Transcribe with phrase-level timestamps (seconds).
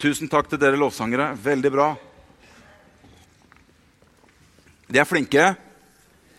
[0.00, 1.34] Tusen takk til dere lovsangere.
[1.36, 1.90] Veldig bra.
[4.88, 5.42] De er flinke.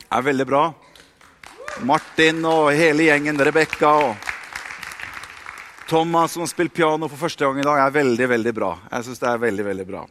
[0.09, 0.61] Er veldig bra.
[1.86, 4.32] Martin og hele gjengen, Rebekka og
[5.91, 8.71] Thomas som har spilt piano for første gang i dag, er veldig, veldig bra.
[8.95, 10.02] Jeg synes det er veldig, veldig bra.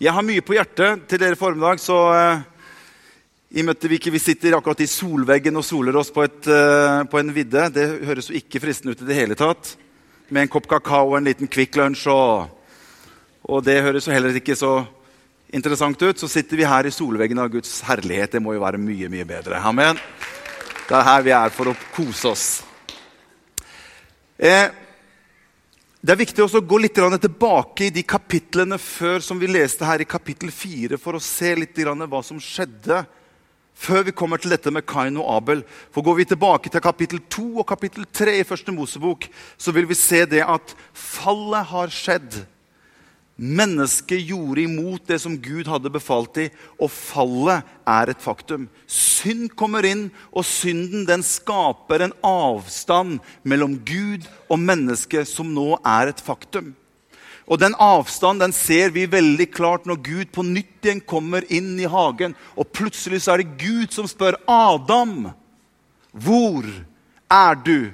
[0.00, 2.42] Jeg har mye på hjertet til dere formiddag, så eh,
[3.60, 7.36] i Møttevike vi sitter akkurat i solveggen og soler oss på, et, eh, på en
[7.36, 7.68] vidde.
[7.76, 9.74] Det høres jo ikke fristende ut i det hele tatt.
[10.30, 12.06] Med en kopp kakao og en liten Kvikk Lunsj.
[12.12, 12.50] Og,
[13.50, 14.76] og det høres jo heller ikke så
[15.50, 16.18] interessant ut.
[16.18, 18.36] Så sitter vi her i solveggen av Guds herlighet.
[18.36, 19.58] Det må jo være mye, mye bedre.
[19.58, 19.98] Amen.
[20.86, 22.46] Det er her vi er for å kose oss.
[24.38, 24.70] Eh,
[26.00, 30.00] det er viktig å gå litt tilbake i de kapitlene før som vi leste her
[30.00, 33.02] i kapittel 4, for å se litt hva som skjedde
[33.80, 35.64] før vi kommer til dette med Kain og Abel.
[35.94, 39.26] For Går vi tilbake til kapittel 2 og kapittel 3 i første Mosebok,
[39.56, 42.42] så vil vi se det at fallet har skjedd.
[43.40, 48.66] Mennesket gjorde imot det som Gud hadde befalt dem, og fallet er et faktum.
[48.84, 53.16] Synd kommer inn, og synden den skaper en avstand
[53.48, 56.74] mellom Gud og mennesket som nå er et faktum.
[57.50, 61.74] Og Den avstanden den ser vi veldig klart når Gud på nytt igjen kommer inn
[61.82, 62.36] i hagen.
[62.54, 65.32] Og plutselig så er det Gud som spør Adam,
[66.14, 66.66] hvor
[67.30, 67.90] er du?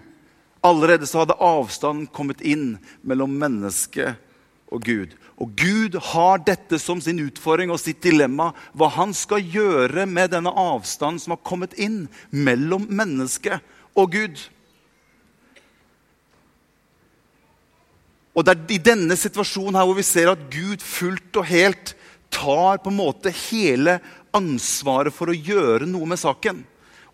[0.65, 2.75] Allerede så hadde avstanden kommet inn
[3.07, 4.21] mellom mennesket
[4.73, 5.15] og Gud.
[5.41, 8.51] Og Gud har dette som sin utfordring og sitt dilemma.
[8.77, 13.61] Hva han skal gjøre med denne avstanden som har kommet inn mellom menneske
[13.97, 14.41] og Gud.
[18.37, 21.95] Og Det er i denne situasjonen her hvor vi ser at Gud fullt og helt
[22.33, 23.99] tar på en måte hele
[24.37, 26.61] ansvaret for å gjøre noe med saken.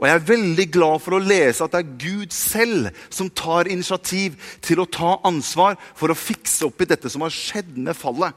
[0.00, 3.70] Og jeg er veldig glad for å lese at det er Gud selv som tar
[3.70, 4.34] initiativ
[4.64, 8.34] til å ta ansvar for å fikse opp i dette som har skjedd med fallet.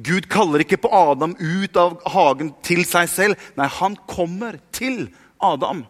[0.00, 3.46] Gud kaller ikke på Adam ut av hagen til seg selv.
[3.58, 5.10] Nei, han kommer til
[5.44, 5.84] Adam.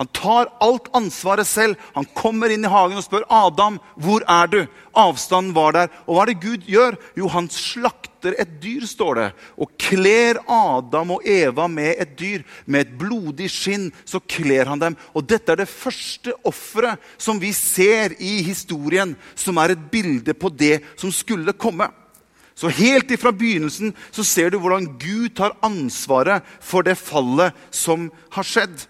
[0.00, 1.76] Han tar alt ansvaret selv.
[1.92, 4.62] Han kommer inn i hagen og spør Adam, hvor er du?
[4.96, 5.90] Avstanden var der.
[6.06, 6.94] Og hva er det Gud gjør?
[7.20, 9.26] Jo, han slakter et dyr, står det.
[9.60, 12.46] Og kler Adam og Eva med et dyr.
[12.64, 14.96] Med et blodig skinn så kler han dem.
[15.12, 20.32] Og dette er det første offeret som vi ser i historien, som er et bilde
[20.32, 21.90] på det som skulle komme.
[22.56, 28.08] Så Helt ifra begynnelsen så ser du hvordan Gud tar ansvaret for det fallet som
[28.32, 28.88] har skjedd.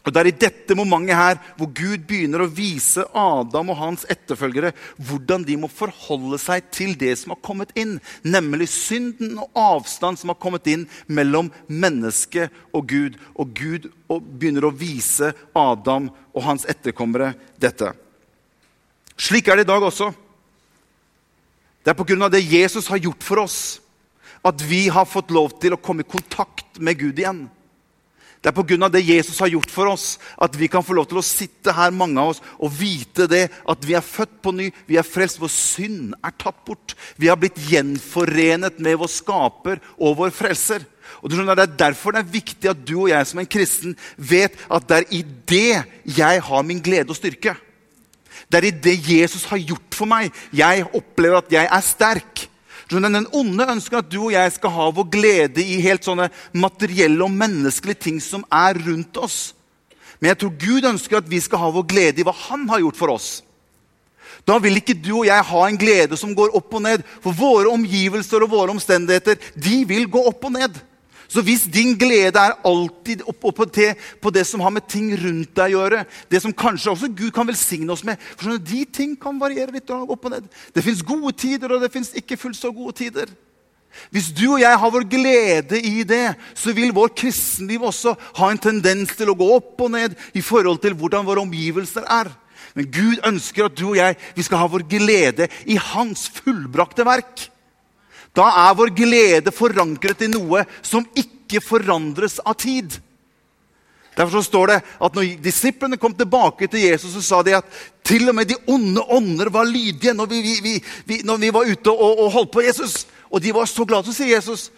[0.00, 4.06] Og Det er i dette momentet her hvor Gud begynner å vise Adam og hans
[4.08, 9.60] etterfølgere hvordan de må forholde seg til det som har kommet inn, nemlig synden og
[9.60, 13.20] avstand som har kommet inn mellom menneske og Gud.
[13.36, 17.92] Og Gud begynner å vise Adam og hans etterkommere dette.
[19.20, 20.08] Slik er det i dag også.
[21.84, 22.28] Det er pga.
[22.28, 23.80] det Jesus har gjort for oss,
[24.44, 27.48] at vi har fått lov til å komme i kontakt med Gud igjen.
[28.40, 28.88] Det er pga.
[28.88, 31.92] det Jesus har gjort for oss, at vi kan få lov til å sitte her
[31.92, 35.40] mange av oss, og vite det at vi er født på ny, vi er frelst,
[35.40, 36.94] vår synd er tatt bort.
[37.20, 40.86] Vi har blitt gjenforenet med vår skaper og vår frelser.
[41.20, 43.50] Og du skjønner, Det er derfor det er viktig at du og jeg som en
[43.50, 45.84] kristen vet at det er i det
[46.16, 47.56] jeg har min glede og styrke.
[48.48, 52.39] Det er i det Jesus har gjort for meg, jeg opplever at jeg er sterk.
[52.90, 57.22] Den onde ønsker at du og jeg skal ha vår glede i helt sånne materielle
[57.22, 59.52] og menneskelige ting som er rundt oss.
[60.18, 62.82] Men jeg tror Gud ønsker at vi skal ha vår glede i hva Han har
[62.82, 63.30] gjort for oss.
[64.48, 67.04] Da vil ikke du og jeg ha en glede som går opp og ned.
[67.22, 70.78] For våre omgivelser og våre omstendigheter de vil gå opp og ned.
[71.30, 73.92] Så hvis din glede er alltid oppe til
[74.22, 77.30] på det som har med ting rundt deg å gjøre, det som kanskje også Gud
[77.34, 80.48] kan velsigne oss med For sånn De ting kan variere litt opp og ned.
[80.74, 83.30] Det fins gode tider, og det fins ikke fullt så gode tider.
[84.10, 88.50] Hvis du og jeg har vår glede i det, så vil vår kristenliv også ha
[88.50, 92.30] en tendens til å gå opp og ned i forhold til hvordan våre omgivelser er.
[92.74, 97.06] Men Gud ønsker at du og jeg vi skal ha vår glede i Hans fullbrakte
[97.06, 97.48] verk.
[98.36, 102.98] Da er vår glede forankret i noe som ikke forandres av tid.
[104.16, 107.80] Derfor så står det at når disiplene kom tilbake til Jesus, så sa de at
[108.06, 110.74] til og med de onde ånder var lydige når vi, vi,
[111.06, 113.06] vi, når vi var ute og, og, holdt på Jesus.
[113.30, 114.06] Og de var så glade.
[114.10, 114.68] Så sier Jesus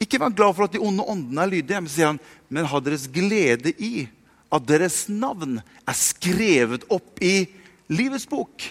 [0.00, 2.20] ikke vær glad for at de onde åndene er lydige, men sier han,
[2.52, 4.06] men ha deres glede i
[4.54, 7.46] at deres navn er skrevet opp i
[7.90, 8.62] livets bok.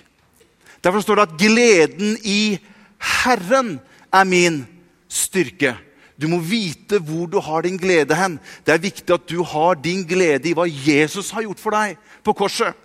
[0.83, 2.59] Derfor står det at gleden i
[3.03, 3.77] Herren
[4.13, 4.63] er min
[5.11, 5.75] styrke.
[6.19, 8.37] Du må vite hvor du har din glede hen.
[8.65, 11.97] Det er viktig at du har din glede i hva Jesus har gjort for deg
[12.23, 12.77] på korset.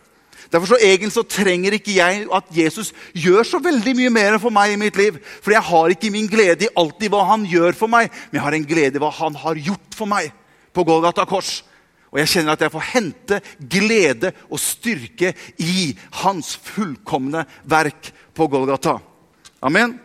[0.49, 4.55] Derfor så egentlig så trenger ikke jeg at Jesus gjør så veldig mye mer for
[4.55, 5.19] meg i mitt liv.
[5.44, 8.47] For jeg har ikke min glede i alltid hva han gjør for meg, men jeg
[8.47, 10.32] har en glede i hva han har gjort for meg
[10.73, 11.59] på Golgata kors.
[12.09, 15.93] Og jeg kjenner at jeg får hente glede og styrke i
[16.23, 18.97] hans fullkomne verk på Golgata.
[19.61, 19.99] Amen.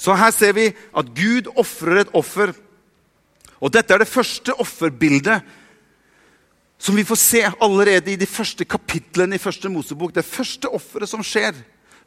[0.00, 2.54] Så her ser vi at Gud ofrer et offer.
[3.60, 5.44] Og dette er det første offerbildet
[6.80, 10.14] som vi får se allerede i de første kapitlene i første Mosebok.
[10.16, 11.52] Det første offeret som skjer,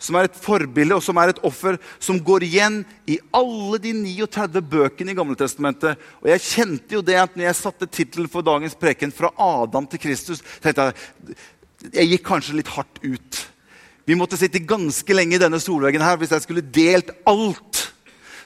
[0.01, 3.93] som er et forbilde og som er et offer som går igjen i alle de
[3.99, 6.01] 39 bøkene i Gamle Testamentet.
[6.25, 9.85] Og jeg kjente jo det at når jeg satte tittelen for dagens preken 'Fra Adam
[9.87, 11.37] til Kristus', tenkte jeg
[11.91, 13.52] jeg gikk kanskje litt hardt ut.
[14.05, 17.89] Vi måtte sitte ganske lenge i denne solveggen her hvis jeg skulle delt alt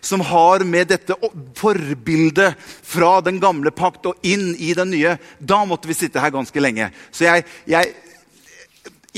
[0.07, 1.15] som har med dette
[1.57, 6.33] forbildet fra den gamle pakt og inn i den nye, da måtte vi sitte her
[6.33, 6.91] ganske lenge.
[7.11, 7.95] Så jeg, jeg,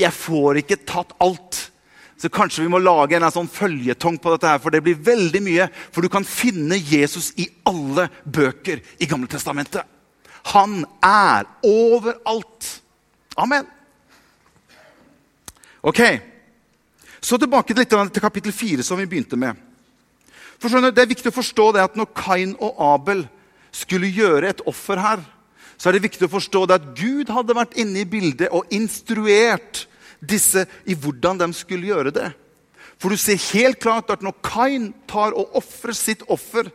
[0.00, 1.66] jeg får ikke tatt alt.
[2.20, 5.40] Så kanskje vi må lage en sånn føljetong på dette, her, for det blir veldig
[5.44, 5.68] mye.
[5.92, 9.84] For du kan finne Jesus i alle bøker i Gamle Testamentet.
[10.52, 12.74] Han er overalt.
[13.40, 13.68] Amen.
[15.82, 16.00] Ok,
[17.22, 19.56] Så tilbake litt til kapittel 4, som vi begynte med.
[20.58, 23.28] For skjønner, Det er viktig å forstå det at når Kain og Abel
[23.72, 25.20] skulle gjøre et offer her,
[25.76, 28.68] så er det viktig å forstå det at Gud hadde vært inne i bildet og
[28.70, 29.86] instruert
[30.20, 32.32] disse i hvordan de skulle gjøre det.
[33.00, 36.68] For du ser helt klart at når Kain tar og ofrer sitt offer,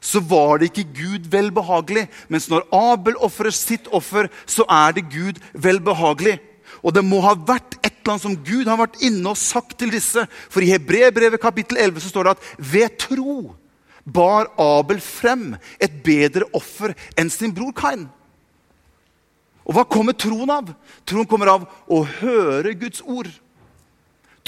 [0.00, 2.08] så var det ikke Gud velbehagelig.
[2.28, 6.38] Mens når Abel ofrer sitt offer, så er det Gud velbehagelig.
[6.82, 9.76] Og det må ha vært et eller annet som Gud har vært inne og sagt
[9.80, 10.24] til disse.
[10.48, 13.38] For i Hebrebrevet kapittel 11 så står det at ved tro
[14.08, 15.50] bar Abel frem
[15.82, 18.06] et bedre offer enn sin bror Kain.
[19.68, 20.70] Og hva kommer troen av?
[21.04, 23.28] Troen kommer av å høre Guds ord.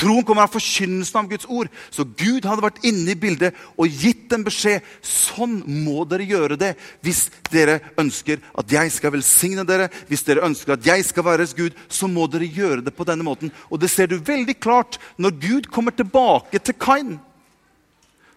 [0.00, 1.68] Troen kommer av forkynnelsen av Guds ord.
[1.92, 4.86] Så Gud hadde vært inne i bildet og gitt en beskjed.
[5.04, 6.70] Sånn må dere gjøre det
[7.04, 9.90] hvis dere ønsker at jeg skal velsigne dere.
[10.08, 13.04] Hvis dere ønsker at jeg skal være deres Gud, så må dere gjøre det på
[13.08, 13.52] denne måten.
[13.68, 17.18] Og det ser du veldig klart når Gud kommer tilbake til Kain.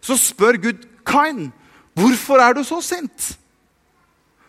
[0.04, 1.48] Så spør Gud Kain,
[1.96, 3.34] hvorfor er du så sint?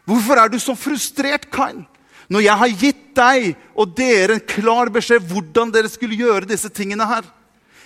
[0.04, 1.84] Hvorfor er du så frustrert, Kain?
[2.28, 6.70] Når jeg har gitt deg og dere en klar beskjed hvordan dere skulle gjøre disse
[6.72, 7.26] tingene her.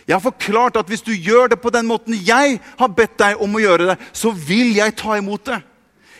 [0.09, 3.43] Jeg har forklart at hvis du gjør det på den måten jeg har bedt deg
[3.45, 5.59] om å gjøre det, så vil jeg ta imot det.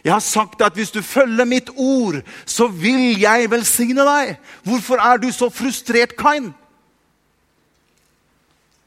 [0.05, 4.37] Jeg har sagt at hvis du følger mitt ord, så vil jeg velsigne deg.
[4.63, 6.53] Hvorfor er du så frustrert, Kain?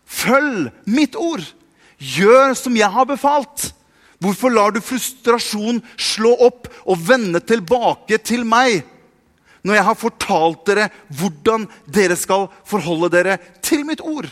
[0.05, 1.43] Følg mitt ord.
[1.97, 3.71] Gjør som jeg har befalt.
[4.21, 8.83] Hvorfor lar du frustrasjon slå opp og vende tilbake til meg?
[9.61, 10.87] Når jeg har fortalt dere
[11.17, 14.29] hvordan dere skal forholde dere til mitt ord.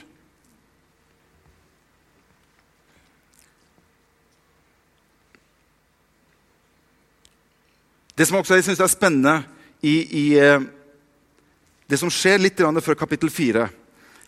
[8.20, 9.36] Det som også jeg synes er spennende
[9.80, 10.64] i, i eh,
[11.88, 13.70] det som skjer litt før kapittel 4,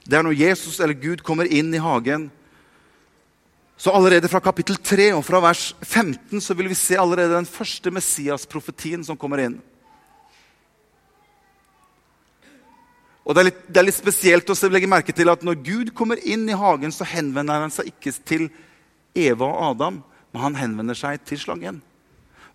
[0.08, 2.30] det er når Jesus eller Gud kommer inn i hagen.
[3.78, 7.50] Så Allerede fra kapittel 3 og fra vers 15 så vil vi se allerede den
[7.50, 9.60] første Messias-profetien som kommer inn.
[13.22, 15.94] Og det er, litt, det er litt spesielt å legge merke til at når Gud
[15.98, 18.48] kommer inn i hagen, så henvender han seg ikke til
[19.14, 21.82] Eva og Adam, men han henvender seg til slangen.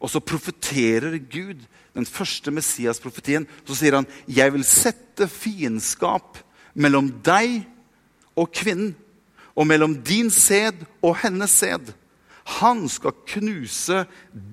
[0.03, 1.63] Og så profeterer Gud
[1.97, 3.47] den første Messias-profetien.
[3.65, 6.39] Så sier han, 'Jeg vil sette fiendskap
[6.75, 7.65] mellom deg
[8.37, 8.95] og kvinnen'
[9.57, 11.95] 'og mellom din sæd og hennes sæd.'
[12.45, 14.07] 'Han skal knuse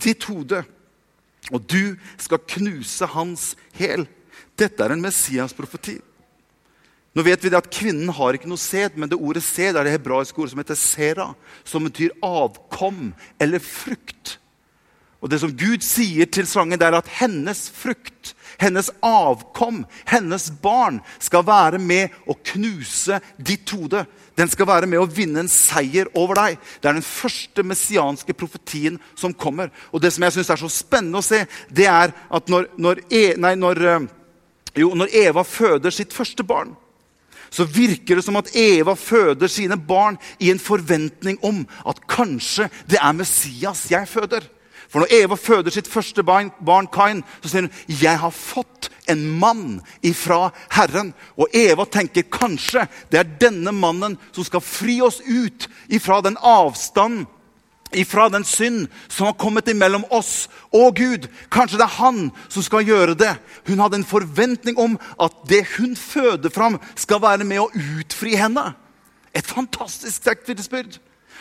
[0.03, 0.63] ditt hode,
[1.51, 4.07] og du skal knuse hans hæl.'
[4.60, 5.98] Dette er en Messias-profeti.
[7.13, 9.93] Nå vet vi at Kvinnen har ikke noe sæd, men det ordet sæd er det
[9.93, 11.27] hebraiske ordet som heter sera,
[11.65, 14.39] som betyr avkom eller frukt.
[15.24, 20.50] Og Det som Gud sier til slangen, det er at hennes frukt, hennes avkom, hennes
[20.60, 24.01] barn, skal være med å knuse ditt hode.
[24.36, 26.57] Den skal være med å vinne en seier over deg.
[26.81, 29.72] Det er den første messianske profetien som kommer.
[29.93, 33.05] Og Det som jeg synes er så spennende å se, det er at når, når,
[33.07, 34.12] e, nei, når eh,
[34.77, 36.73] jo, når Eva føder sitt første barn,
[37.53, 42.65] så virker det som at Eva føder sine barn i en forventning om at kanskje
[42.89, 44.47] det er Messias jeg føder.
[44.89, 48.89] For når Eva føder sitt første barn, barn Kain, så sier hun jeg har fått
[49.09, 51.13] en mann ifra Herren.
[51.37, 56.37] Og Eva tenker kanskje det er denne mannen som skal fri oss ut ifra den
[56.37, 57.27] avstanden
[58.00, 61.27] ifra den synd som har kommet imellom oss og Gud.
[61.51, 62.19] Kanskje det er han
[62.50, 63.33] som skal gjøre det.
[63.67, 68.35] Hun hadde en forventning om at det hun føder fram, skal være med å utfri
[68.39, 68.73] henne.
[69.33, 71.00] Et fantastisk vitnesbyrd.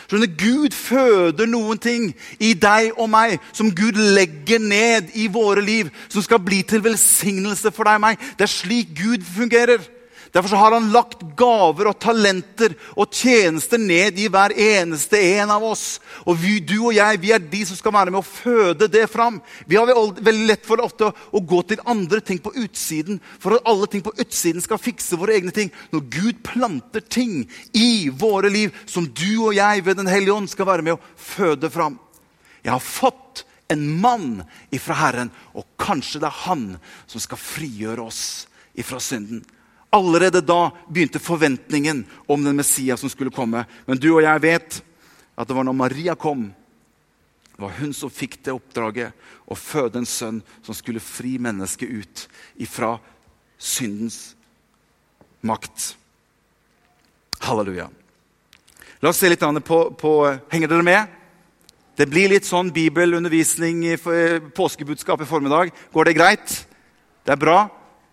[0.09, 2.09] Skjønner, Gud føder noen ting
[2.43, 6.83] i deg og meg som Gud legger ned i våre liv, som skal bli til
[6.83, 8.25] velsignelse for deg og meg.
[8.37, 9.85] Det er slik Gud fungerer.
[10.33, 15.61] Derfor har han lagt gaver og talenter og tjenester ned i hver eneste en av
[15.67, 15.99] oss.
[16.25, 19.05] Og vi, Du og jeg vi er de som skal være med å føde det
[19.13, 19.37] fram.
[19.69, 23.69] Vi har veldig lett for ofte å, gå til andre ting på utsiden for at
[23.69, 25.69] alle ting på utsiden skal fikse våre egne ting.
[25.93, 27.43] Når Gud planter ting
[27.77, 31.03] i våre liv som du og jeg ved Den hellige ånd skal være med å
[31.13, 32.01] føde fram.
[32.65, 34.41] Jeg har fått en mann
[34.73, 36.71] ifra Herren, og kanskje det er han
[37.05, 39.45] som skal frigjøre oss ifra synden.
[39.93, 43.65] Allerede da begynte forventningen om den Messias som skulle komme.
[43.85, 44.79] Men du og jeg vet
[45.37, 46.47] at det var når Maria kom,
[47.53, 49.13] det var hun som fikk det oppdraget
[49.45, 52.23] å føde en sønn som skulle fri mennesket ut
[52.65, 52.95] ifra
[53.61, 54.33] syndens
[55.45, 55.91] makt.
[57.43, 57.91] Halleluja.
[59.03, 60.13] La oss se litt på, på
[60.49, 61.19] Henger dere med?
[61.93, 63.83] Det blir litt sånn bibelundervisning
[64.57, 65.73] påskebudskap i formiddag.
[65.93, 66.53] Går det greit?
[67.21, 67.67] Det er bra?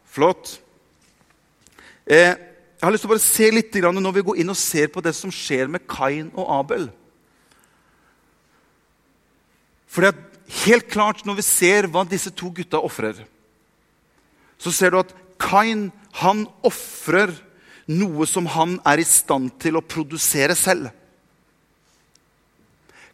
[0.04, 0.58] Flott.
[2.06, 2.36] Eh,
[2.80, 5.02] jeg har lyst til å bare se litt når vi går inn og ser på
[5.04, 6.88] det som skjer med Kain og Abel.
[9.90, 13.26] For det er helt klart Når vi ser hva disse to gutta ofrer,
[14.60, 15.90] så ser du at Kain
[16.20, 17.32] han ofrer
[17.90, 20.90] noe som han er i stand til å produsere selv.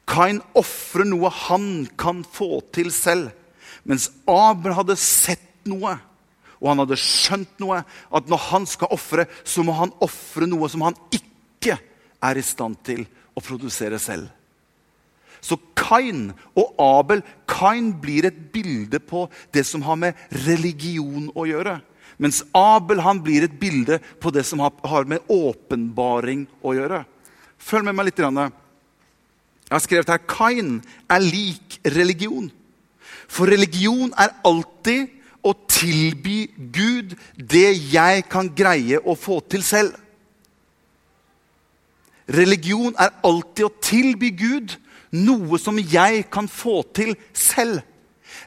[0.07, 3.33] Kain ofrer noe han kan få til selv,
[3.85, 5.97] mens Abel hadde sett noe
[6.61, 7.83] og han hadde skjønt noe.
[8.11, 11.79] At når han skal ofre, så må han ofre noe som han ikke
[12.25, 13.05] er i stand til
[13.37, 14.31] å produsere selv.
[15.45, 21.45] Så Kain og Abel Kain blir et bilde på det som har med religion å
[21.47, 21.79] gjøre.
[22.19, 27.03] Mens Abel han blir et bilde på det som har med åpenbaring å gjøre.
[27.61, 28.23] Følg med meg litt.
[28.25, 30.79] Jeg har skrevet her Kain
[31.13, 32.49] er lik religion.
[33.29, 35.13] For religion er alltid
[35.47, 39.95] å tilby Gud det jeg kan greie å få til selv.
[42.27, 44.75] Religion er alltid å tilby Gud
[45.15, 47.85] noe som jeg kan få til selv.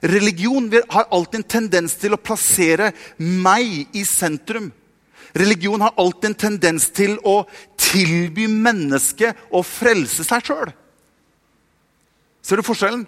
[0.03, 4.69] Religion har alltid en tendens til å plassere meg i sentrum.
[5.35, 7.43] Religion har alltid en tendens til å
[7.79, 10.73] tilby mennesket å frelse seg sjøl.
[12.41, 13.05] Ser du forskjellen?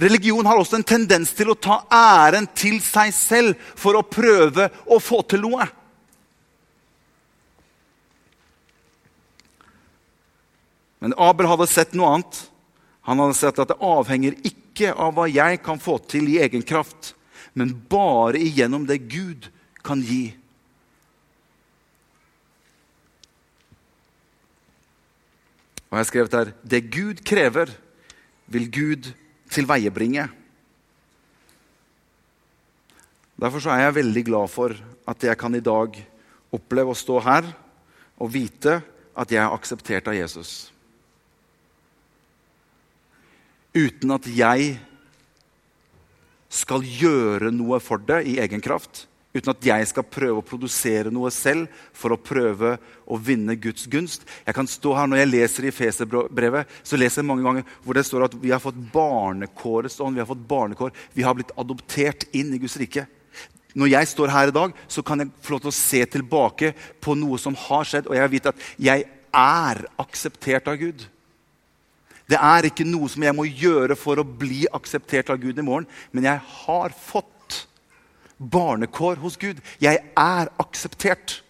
[0.00, 4.70] Religion har også en tendens til å ta æren til seg selv for å prøve
[4.88, 5.66] å få til noe.
[11.02, 12.44] Men Abel hadde sett noe annet.
[13.08, 16.62] Han hadde sett at det avhenger ikke av hva jeg kan få til i egen
[16.62, 17.16] kraft,
[17.58, 19.48] men bare igjennom det Gud
[19.82, 20.30] kan gi.
[25.90, 27.74] Og jeg har skrevet her Det Gud krever,
[28.46, 29.10] vil Gud
[29.52, 30.26] tilveiebringe.
[33.42, 34.76] Derfor er jeg veldig glad for
[35.08, 35.96] at jeg kan i dag
[36.54, 37.48] oppleve å stå her
[38.22, 38.78] og vite
[39.18, 40.70] at jeg er akseptert av Jesus.
[43.72, 44.76] Uten at jeg
[46.52, 49.06] skal gjøre noe for det i egen kraft.
[49.32, 52.74] Uten at jeg skal prøve å produsere noe selv for å prøve
[53.08, 54.26] å vinne Guds gunst.
[54.44, 57.96] Jeg kan stå her Når jeg leser i Feserbrevet, så leser jeg mange ganger hvor
[57.96, 60.18] det står at vi har fått barnekårets ånd.
[60.18, 60.92] Vi har fått barnekår.
[61.16, 63.06] Vi har blitt adoptert inn i Guds rike.
[63.72, 66.74] Når jeg står her i dag, så kan jeg få lov til å se tilbake
[67.00, 71.06] på noe som har skjedd, og jeg vet at jeg er akseptert av Gud.
[72.28, 75.64] Det er ikke noe som jeg må gjøre for å bli akseptert av Gud i
[75.64, 77.30] morgen, men jeg har fått
[78.50, 79.62] barnekår hos Gud.
[79.82, 81.40] Jeg er akseptert.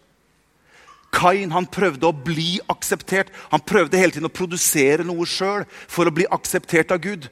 [1.12, 3.32] Kain han prøvde å bli akseptert.
[3.52, 7.28] Han prøvde hele tiden å produsere noe sjøl for å bli akseptert av Gud.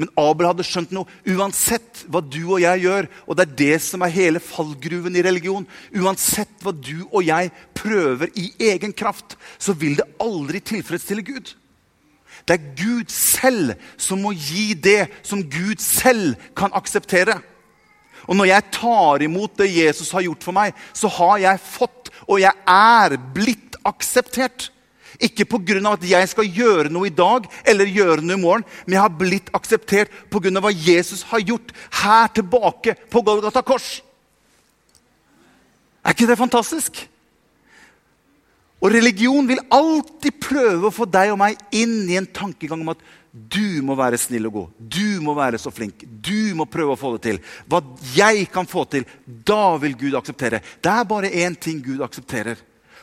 [0.00, 1.08] Men Abel hadde skjønt noe.
[1.28, 5.24] Uansett hva du og jeg gjør, og det er det som er hele fallgruven i
[5.26, 11.26] religion Uansett hva du og jeg prøver i egen kraft, så vil det aldri tilfredsstille
[11.26, 11.52] Gud.
[12.48, 17.36] Det er Gud selv som må gi det som Gud selv kan akseptere.
[18.28, 22.10] Og når jeg tar imot det Jesus har gjort for meg, så har jeg fått,
[22.26, 24.70] og jeg er blitt akseptert.
[25.20, 25.92] Ikke pga.
[25.92, 29.18] at jeg skal gjøre noe i dag eller gjøre noe i morgen, men jeg har
[29.18, 30.60] blitt akseptert pga.
[30.60, 31.72] hva Jesus har gjort
[32.02, 34.02] her tilbake på Golgata kors.
[36.04, 37.08] Er ikke det fantastisk?
[38.80, 42.94] Og religion vil alltid prøve å få deg og meg inn i en tankegang om
[42.94, 44.78] at du må være snill og god.
[44.90, 46.02] Du må være så flink.
[46.02, 47.38] Du må prøve å få det til.
[47.70, 47.78] Hva
[48.16, 50.58] jeg kan få til, da vil Gud akseptere.
[50.82, 52.58] Det er bare én ting Gud aksepterer.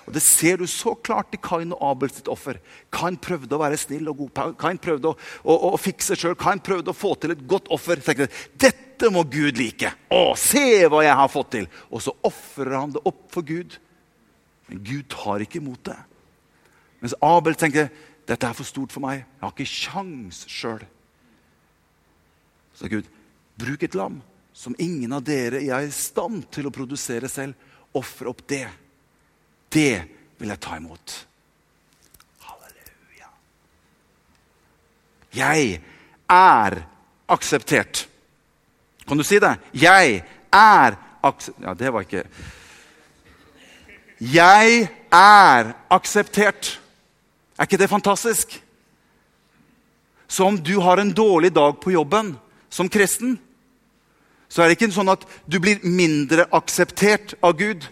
[0.07, 2.59] Og Det ser du så klart i Kain og Abel sitt offer.
[2.95, 4.53] Kain prøvde å være snill og god.
[4.59, 6.35] Kain prøvde å, å, å fikse sjøl.
[6.39, 7.99] Kain prøvde å få til et godt offer.
[8.03, 9.91] Tenkte, Dette må Gud like.
[10.11, 11.67] Å, se hva jeg har fått til!
[11.91, 13.75] Og så ofrer han det opp for Gud.
[14.71, 15.97] Men Gud tar ikke imot det.
[17.03, 17.91] Mens Abel tenker
[18.27, 19.23] dette er for stort for meg.
[19.23, 20.83] Jeg har ikke kjangs sjøl.
[22.77, 23.07] Så Gud,
[23.57, 24.19] bruk et lam
[24.57, 27.55] som ingen av dere er i stand til å produsere selv.
[27.97, 28.65] Ofre opp det.
[29.71, 29.95] Det
[30.37, 31.15] vil jeg ta imot.
[32.45, 33.31] Halleluja.
[35.37, 35.79] Jeg
[36.29, 36.77] er
[37.31, 38.03] akseptert.
[39.07, 39.55] Kan du si det?
[39.71, 42.25] Jeg er akseptert Ja, det var ikke
[44.19, 46.79] Jeg er akseptert.
[47.57, 48.53] Er ikke det fantastisk?
[50.27, 52.35] Så om du har en dårlig dag på jobben
[52.69, 53.37] som kristen,
[54.47, 57.87] så er det ikke sånn at du blir mindre akseptert av Gud.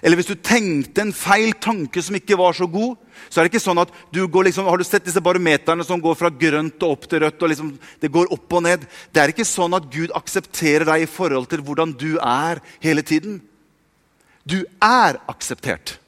[0.00, 2.96] Eller hvis du tenkte en feil tanke som ikke var så god,
[3.28, 6.00] så er det ikke sånn at du går liksom, Har du sett disse barometerne som
[6.00, 7.42] går fra grønt og opp til rødt?
[7.42, 8.86] og liksom, Det går opp og ned.
[9.12, 13.02] Det er ikke sånn at Gud aksepterer deg i forhold til hvordan du er hele
[13.02, 13.40] tiden.
[14.48, 15.98] Du er akseptert.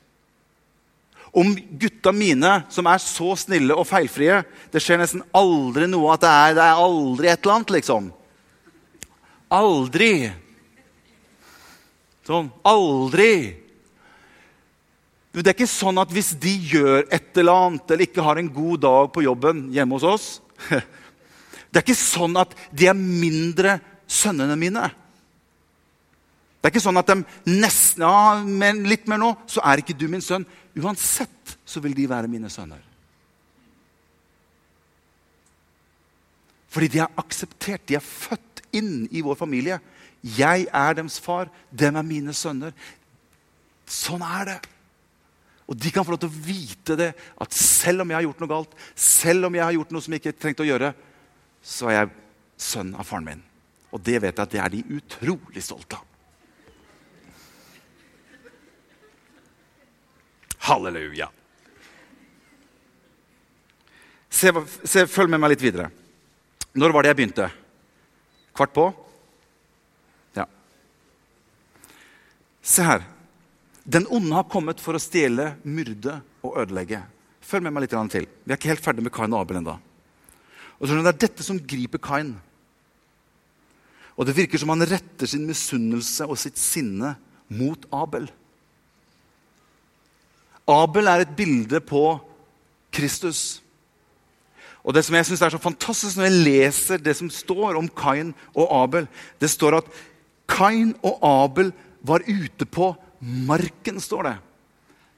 [1.35, 1.51] Om
[1.81, 4.37] gutta mine, som er så snille og feilfrie
[4.71, 8.09] Det skjer nesten aldri noe at det er, det er aldri et eller annet, liksom.
[9.55, 10.13] Aldri.
[12.25, 12.49] Sånn.
[12.67, 13.35] Aldri.
[15.35, 18.51] Det er ikke sånn at hvis de gjør et eller annet eller ikke har en
[18.55, 20.27] god dag på jobben hjemme hos oss
[21.75, 24.85] Det er ikke sånn at de er mindre sønnene mine.
[26.65, 27.19] Det er ikke sånn at de
[27.61, 30.47] nesten ja, men litt mer nå, så er ikke du min sønn.
[30.81, 32.81] Uansett så vil de være mine sønner.
[36.73, 37.85] Fordi de er akseptert.
[37.85, 39.77] De er født inn i vår familie.
[40.25, 42.73] Jeg er deres far, dem er mine sønner.
[43.85, 44.57] Sånn er det.
[45.69, 47.11] Og de kan få lov til å vite det,
[47.45, 50.17] at selv om jeg har gjort noe galt, selv om jeg har gjort noe som
[50.17, 50.95] jeg ikke trengte å gjøre,
[51.61, 52.17] så er jeg
[52.73, 53.47] sønn av faren min.
[53.93, 56.11] Og det vet jeg at det er de utrolig stolte av.
[60.65, 61.29] Halleluja.
[64.35, 64.51] Se,
[64.83, 65.91] se, følg med meg litt videre.
[66.75, 67.49] Når var det jeg begynte?
[68.57, 68.87] Kvart på?
[70.35, 70.47] Ja.
[72.65, 73.05] Se her.
[73.85, 77.03] Den onde har kommet for å stjele, myrde og ødelegge.
[77.45, 78.27] Følg med meg litt til.
[78.27, 79.77] Vi er ikke helt ferdig med Kain og Abel ennå.
[80.81, 82.33] Det er dette som griper Kain.
[84.17, 87.15] Og det virker som han retter sin misunnelse og sitt sinne
[87.53, 88.31] mot Abel.
[90.71, 92.19] Abel er et bilde på
[92.95, 93.61] Kristus.
[94.85, 97.89] Og Det som jeg synes er så fantastisk når jeg leser det som står om
[97.89, 99.09] Kain og Abel,
[99.41, 99.89] det står at
[100.49, 101.73] Kain og Abel
[102.05, 104.01] var ute på marken.
[104.01, 104.37] står det.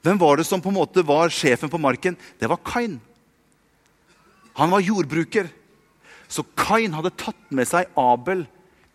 [0.01, 2.15] Hvem var det som på en måte var sjefen på marken?
[2.39, 2.99] Det var Kain.
[4.55, 5.49] Han var jordbruker.
[6.27, 8.45] Så Kain hadde tatt med seg Abel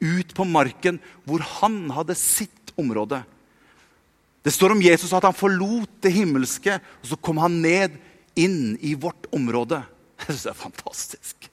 [0.01, 3.23] ut på marken hvor han hadde sitt område.
[4.43, 7.95] Det står om Jesus at han forlot det himmelske, og så kom han ned
[8.39, 9.83] inn i vårt område.
[10.23, 11.49] Jeg syns det er fantastisk.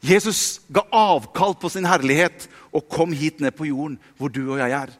[0.00, 4.60] Jesus ga avkall på sin herlighet og kom hit ned på jorden, hvor du og
[4.62, 4.92] jeg er.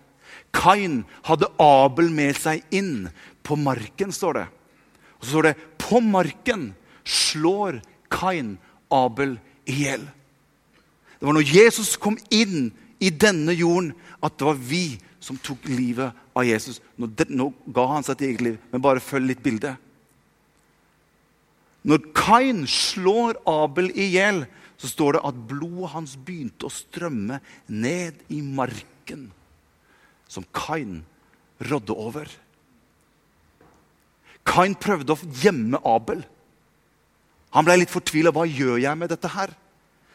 [0.53, 3.09] Kain hadde Abel med seg inn
[3.47, 4.47] på marken, står det.
[5.17, 6.71] Og så står det på marken
[7.05, 7.81] slår
[8.13, 8.59] Kain
[8.93, 10.05] Abel i hjel.
[11.17, 14.85] Det var når Jesus kom inn i denne jorden at det var vi
[15.21, 16.81] som tok livet av Jesus.
[17.01, 19.77] Nå, nå ga han seg til eget liv, men bare følg litt bildet.
[21.89, 24.45] Når Kain slår Abel i hjel,
[24.81, 29.29] så står det at blodet hans begynte å strømme ned i marken
[30.31, 31.03] som Kain
[31.69, 32.29] rådde over.
[34.49, 36.23] Kain prøvde å gjemme Abel.
[37.57, 38.33] Han ble litt fortvila.
[38.33, 39.53] Hva gjør jeg med dette her?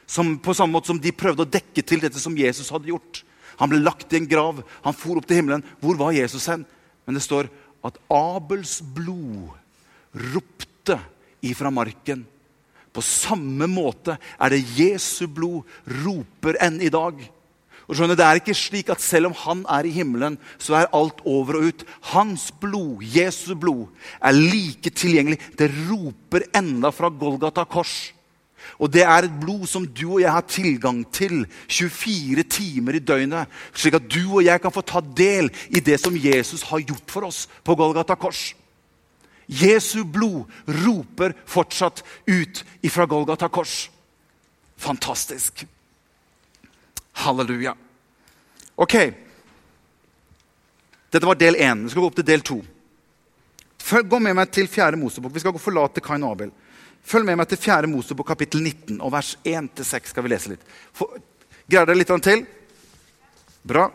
[0.07, 3.23] Som, på samme måte som de prøvde å dekke til dette som Jesus hadde gjort.
[3.59, 4.61] Han ble lagt i en grav.
[4.85, 5.65] Han for opp til himmelen.
[5.81, 6.65] Hvor var Jesus hen?
[7.05, 7.49] Men det står
[7.85, 9.53] at Abels blod
[10.33, 10.99] ropte
[11.45, 12.25] ifra marken.
[12.95, 15.65] På samme måte er det Jesu blod
[16.05, 17.17] roper enn i dag.
[17.85, 20.93] Og skjønner, Det er ikke slik at selv om han er i himmelen, så er
[20.95, 21.83] alt over og ut.
[22.15, 23.91] Hans blod, Jesu blod,
[24.21, 25.37] er like tilgjengelig.
[25.57, 28.11] Det roper enda fra Golgata kors.
[28.79, 33.03] Og det er et blod som du og jeg har tilgang til 24 timer i
[33.03, 33.51] døgnet.
[33.73, 37.11] Slik at du og jeg kan få ta del i det som Jesus har gjort
[37.11, 38.53] for oss på Golgata kors.
[39.47, 43.89] Jesu blod roper fortsatt ut ifra Golgata kors.
[44.77, 45.65] Fantastisk.
[47.23, 47.75] Halleluja.
[48.75, 48.95] Ok.
[51.09, 51.83] Dette var del én.
[51.83, 52.59] Vi skal gå opp til del to.
[53.85, 54.97] Gå med meg til 4.
[54.99, 55.33] Mosebok.
[55.33, 56.51] Vi skal forlate Kain og Abel.
[57.05, 57.89] Følg med meg til 4.
[57.89, 60.09] Mosebok kapittel 19 og vers 1-6.
[60.09, 60.63] skal vi lese litt.
[61.69, 62.45] Greier dere litt til?
[63.65, 63.85] Bra.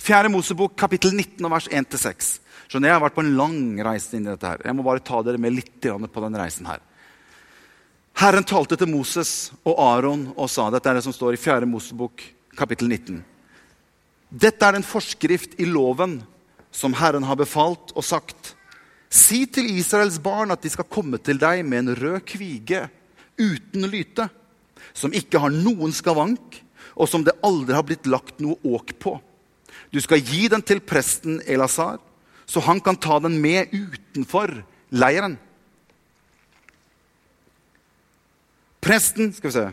[0.00, 0.30] 4.
[0.32, 2.30] Mosebok kapittel 19 og vers 1-6.
[2.70, 4.46] Skjønner Jeg har vært på en lang reise inn i dette.
[4.46, 4.62] her.
[4.64, 6.80] Jeg må bare ta dere med litt på den reisen her.
[8.20, 11.66] Herren talte til Moses og Aron og sa Dette er det som står i 4.
[11.66, 12.22] Mosebok
[12.56, 13.24] kapittel 19.
[14.30, 16.22] Dette er en forskrift i loven
[16.70, 18.54] som Herren har befalt og sagt.
[19.10, 22.84] Si til Israels barn at de skal komme til deg med en rød kvige
[23.40, 24.28] uten lyte,
[24.94, 26.60] som ikke har noen skavank,
[26.94, 29.16] og som det aldri har blitt lagt noe åk på.
[29.90, 31.98] Du skal gi den til presten Elazar,
[32.46, 34.52] så han kan ta den med utenfor
[34.94, 35.36] leiren.
[38.80, 39.68] Presten skal vi se,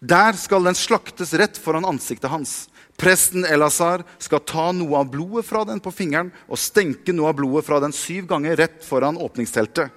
[0.00, 2.69] Der skal den slaktes rett foran ansiktet hans.
[3.00, 7.38] Presten Elazar skal ta noe av blodet fra den på fingeren og stenke noe av
[7.38, 9.88] blodet fra den syv ganger rett foran åpningsteltet.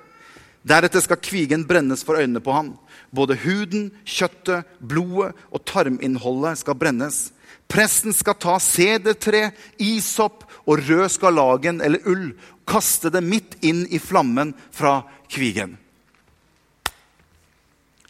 [0.64, 2.72] Deretter skal kvigen brennes for øynene på han.
[3.12, 7.26] Både huden, kjøttet, blodet og tarminnholdet skal brennes.
[7.68, 9.50] Presten skal ta sedertre,
[9.84, 12.30] isopp og rød skarlagen eller ull,
[12.64, 15.76] kaste det midt inn i flammen fra kvigen.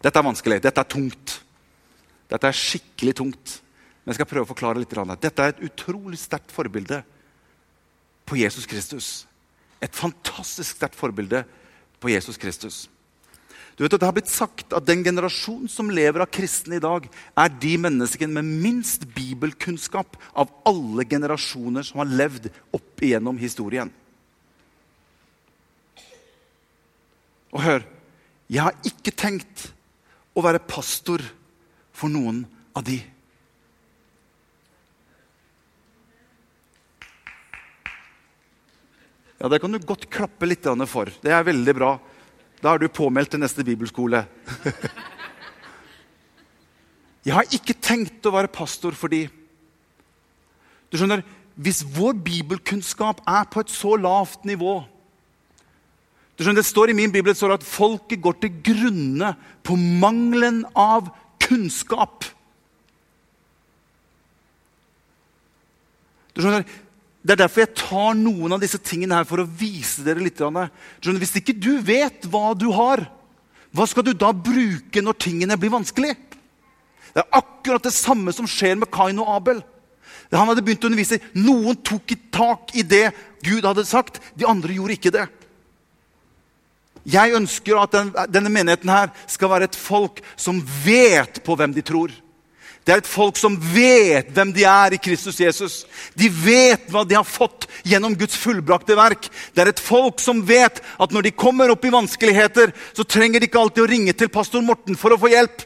[0.03, 0.61] Dette er vanskelig.
[0.61, 1.39] Dette er tungt.
[2.29, 3.59] Dette er skikkelig tungt.
[4.03, 4.95] Men jeg skal prøve å forklare litt.
[5.23, 7.01] Dette er et utrolig sterkt forbilde
[8.27, 9.11] på Jesus Kristus.
[9.83, 11.43] Et fantastisk sterkt forbilde
[12.03, 12.87] på Jesus Kristus.
[13.73, 16.83] Du vet at Det har blitt sagt at den generasjonen som lever av kristne i
[16.83, 23.39] dag, er de menneskene med minst bibelkunnskap av alle generasjoner som har levd opp igjennom
[23.41, 23.89] historien.
[27.53, 27.85] Og hør
[28.51, 29.69] Jeg har ikke tenkt
[30.35, 31.23] å være pastor
[31.95, 32.43] for noen
[32.75, 32.99] av de.
[39.43, 41.11] Ja, Det kan du godt klappe litt for.
[41.21, 41.99] Det er veldig bra.
[42.63, 44.23] Da er du påmeldt til neste bibelskole.
[47.27, 49.29] Jeg har ikke tenkt å være pastor fordi
[50.91, 51.23] Du skjønner,
[51.55, 54.83] Hvis vår bibelkunnskap er på et så lavt nivå
[56.33, 60.63] du skjønner, Det står i min bibel det at folket går til grunne på mangelen
[60.73, 62.25] av kunnskap.
[66.33, 66.65] Du skjønner,
[67.23, 70.41] det er derfor jeg tar noen av disse tingene her for å vise dere litt.
[70.43, 73.05] Hvis ikke du vet hva du har,
[73.71, 76.17] hva skal du da bruke når tingene blir vanskelig?
[77.13, 79.61] Det er akkurat det samme som skjer med Kain og Abel.
[80.33, 81.21] Han hadde begynt å undervise.
[81.37, 83.11] Noen tok i tak i det
[83.45, 84.19] Gud hadde sagt.
[84.35, 85.27] De andre gjorde ikke det.
[87.03, 91.75] Jeg ønsker at den, denne menigheten her skal være et folk som vet på hvem
[91.75, 92.11] de tror.
[92.83, 95.83] Det er et folk som vet hvem de er i Kristus Jesus.
[96.19, 99.29] De vet hva de har fått gjennom Guds fullbrakte verk.
[99.55, 103.39] Det er et folk som vet at når de kommer opp i vanskeligheter, så trenger
[103.39, 105.63] de ikke alltid å ringe til pastor Morten for å få hjelp.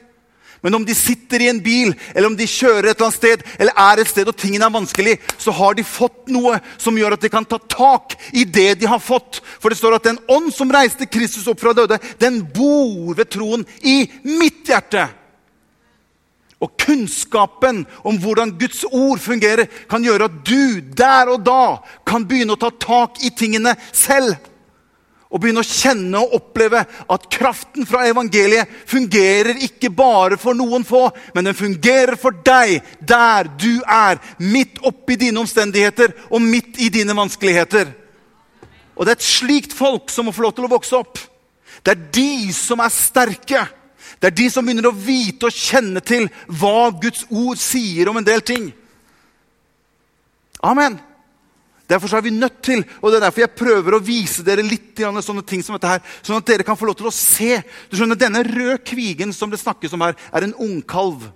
[0.62, 3.44] Men om de sitter i en bil, eller om de kjører et eller annet sted,
[3.58, 7.18] eller er et sted og tingene er vanskelig, så har de fått noe som gjør
[7.18, 9.42] at de kan ta tak i det de har fått.
[9.62, 13.30] For det står at den ånd som reiste Kristus opp fra døde, den bor ved
[13.34, 15.08] troen i mitt hjerte.
[16.64, 22.26] Og kunnskapen om hvordan Guds ord fungerer, kan gjøre at du der og da kan
[22.26, 24.34] begynne å ta tak i tingene selv.
[25.28, 30.86] Og begynne å kjenne og oppleve at kraften fra evangeliet fungerer ikke bare for noen
[30.88, 36.80] få, men den fungerer for deg der du er, midt oppi dine omstendigheter og midt
[36.82, 37.92] i dine vanskeligheter.
[38.98, 41.20] Og det er et slikt folk som må få lov til å vokse opp.
[41.84, 43.68] Det er de som er sterke.
[44.20, 48.18] Det er de som begynner å vite og kjenne til hva Guds ord sier om
[48.18, 48.72] en del ting.
[50.66, 50.98] Amen.
[51.88, 55.00] Derfor er vi nødt til, og det er derfor jeg prøver å vise dere litt
[55.00, 57.62] sånne ting som dette her, sånn at dere kan få lov til å se.
[57.88, 61.30] Du skjønner, Denne røde kvigen som det snakkes om her, er en ungkalv.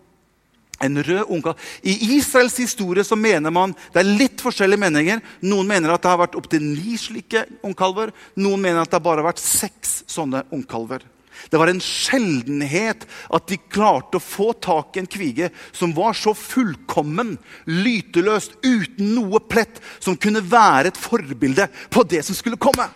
[0.82, 1.62] En rød ungkalv.
[1.86, 5.24] I Israels historie så mener man det er litt forskjellige meninger.
[5.46, 8.12] Noen mener at det har vært opptil ni slike ungkalver.
[8.42, 11.06] Noen mener at det bare har vært seks sånne ungkalver.
[11.50, 16.14] Det var en sjeldenhet at de klarte å få tak i en kvige som var
[16.18, 22.62] så fullkommen, lyteløst, uten noe plett, som kunne være et forbilde på det som skulle
[22.62, 22.90] komme.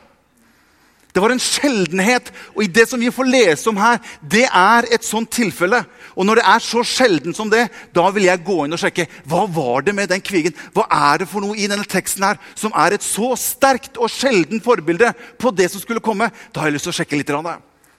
[1.16, 2.28] Det var en sjeldenhet.
[2.58, 5.80] Og i det som vi får lese om her, det er et sånt tilfelle.
[6.12, 9.08] Og når det er så sjelden som det, da vil jeg gå inn og sjekke
[9.24, 10.56] hva var det med den kvigen.
[10.76, 14.12] Hva er det for noe i denne teksten her som er et så sterkt og
[14.12, 16.28] sjelden forbilde på det som skulle komme?
[16.52, 17.32] Da har jeg lyst til å sjekke litt.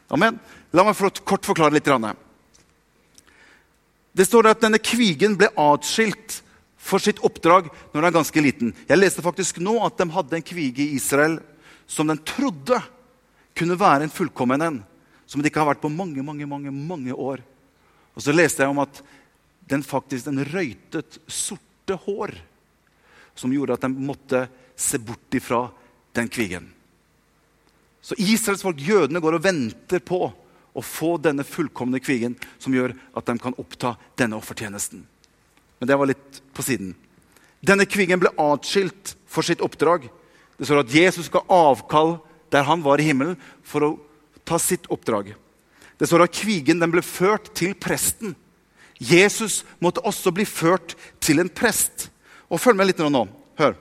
[0.08, 0.38] Amen.
[0.70, 1.88] La meg kort forklare litt.
[4.16, 6.40] Det står at denne kvigen ble atskilt
[6.86, 8.74] for sitt oppdrag når den er ganske liten.
[8.86, 11.40] Jeg leste faktisk nå at de hadde en kvige i Israel
[11.86, 12.78] som den trodde
[13.56, 14.78] kunne være en fullkommen en.
[15.26, 17.42] Som det ikke har vært på mange mange, mange, mange år.
[18.14, 19.02] Og så leste jeg om at
[19.66, 22.36] den faktisk den røytet sorte hår.
[23.34, 24.46] Som gjorde at de måtte
[24.78, 25.66] se bort ifra
[26.16, 26.70] den kvigen.
[28.06, 32.94] Så Israels folk, jødene, går og venter på å få denne fullkomne kvigen som gjør
[33.16, 35.02] at de kan oppta denne offertjenesten.
[35.80, 36.92] Men det var litt på siden.
[37.66, 40.06] Denne kvigen ble atskilt for sitt oppdrag.
[40.54, 42.18] Det står at Jesus ga avkall
[42.54, 43.34] der han var i himmelen,
[43.66, 43.90] for å
[44.46, 45.34] ta sitt oppdrag.
[45.98, 48.36] Det står at kvigen ble ført til presten.
[49.02, 52.06] Jesus måtte også bli ført til en prest.
[52.46, 53.26] Og Følg med litt nå.
[53.58, 53.74] Hør.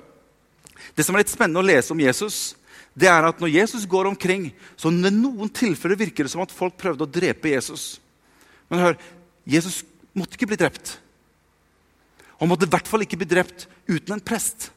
[0.97, 2.55] Det som er litt spennende å lese om Jesus,
[2.95, 4.47] det er at når Jesus går omkring,
[4.79, 7.97] så i noen tilfeller virker det som at folk prøvde å drepe Jesus.
[8.71, 8.95] Men hør,
[9.43, 9.81] Jesus
[10.15, 10.95] måtte ikke bli drept.
[12.39, 14.69] Han måtte i hvert fall ikke bli drept uten en prest.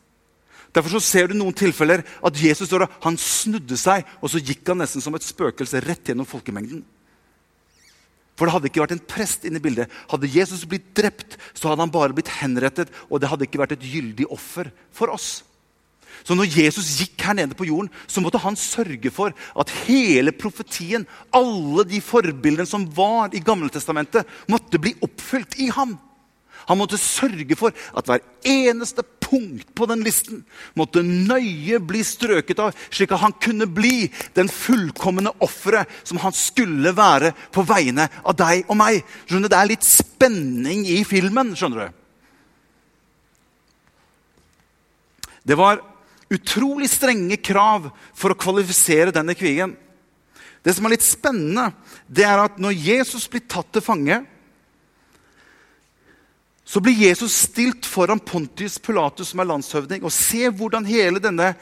[0.75, 4.83] Derfor så ser du noen tilfeller at Jesus han snudde seg, og så gikk han
[4.83, 6.83] nesten som et spøkelse rett gjennom folkemengden.
[8.39, 9.91] For det hadde ikke vært en prest inne i bildet.
[10.11, 13.75] Hadde Jesus blitt drept, så hadde han bare blitt henrettet, og det hadde ikke vært
[13.75, 15.41] et gyldig offer for oss.
[16.25, 20.33] Så når Jesus gikk her nede på jorden, så måtte han sørge for at hele
[20.33, 25.97] profetien, alle de forbildene som var i Gamletestamentet, måtte bli oppfylt i ham.
[26.69, 30.43] Han måtte sørge for at hver eneste punkt på den listen
[30.77, 36.37] måtte nøye bli strøket av, slik at han kunne bli den fullkomne offeret som han
[36.37, 39.01] skulle være på vegne av deg og meg.
[39.25, 41.55] Skjønner, Det er litt spenning i filmen.
[41.57, 41.97] skjønner du.
[45.49, 45.81] Det var
[46.33, 49.77] utrolig strenge krav for å kvalifisere denne krigen.
[50.65, 51.71] Det som er litt spennende,
[52.07, 54.23] det er at når Jesus blir tatt til fange
[56.69, 60.03] så blir Jesus stilt foran Pontius Pilatus, som er landshøvding.
[60.05, 61.55] Og se hvordan hele denne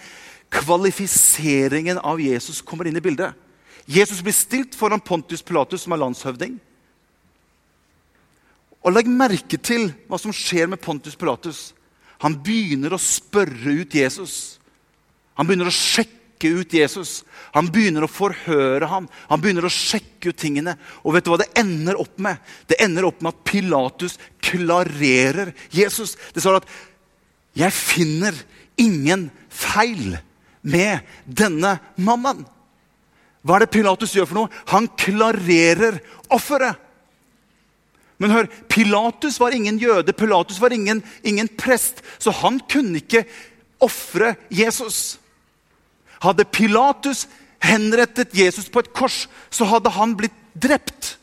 [0.50, 3.30] kvalifiseringen av Jesus kommer inn i bildet.
[3.86, 6.56] Jesus blir stilt foran Pontius Pilatus, som er landshøvding.
[8.82, 11.68] Og Legg merke til hva som skjer med Pontius Pilatus.
[12.26, 14.58] Han begynner å spørre ut Jesus.
[15.38, 17.20] Han begynner å sjekke ut Jesus.
[17.54, 19.06] Han begynner å forhøre ham.
[19.30, 20.74] Han begynner å sjekke ut tingene.
[21.06, 22.40] Og vet du hva det ender opp med?
[22.66, 26.16] Det ender opp med at Pilatus klarerer Jesus.
[26.34, 26.68] Det står at
[27.54, 28.34] 'Jeg finner
[28.76, 30.18] ingen feil
[30.62, 32.44] med denne mannen'.
[33.46, 34.50] Hva er det Pilatus gjør for noe?
[34.66, 36.74] Han klarerer offeret.
[38.18, 43.26] Men hør, Pilatus var ingen jøde, Pilatus var ingen, ingen prest, så han kunne ikke
[43.84, 45.18] ofre Jesus.
[46.24, 47.26] Hadde Pilatus
[47.60, 51.16] henrettet Jesus på et kors, så hadde han blitt drept.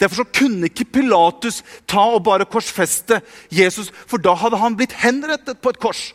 [0.00, 3.22] Derfor kunne ikke Pilatus ta og bare korsfeste
[3.54, 6.10] Jesus, for da hadde han blitt henrettet på et kors.